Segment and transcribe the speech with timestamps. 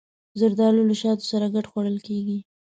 [0.39, 2.39] زردالو له شاتو سره ګډ خوړل کېږي.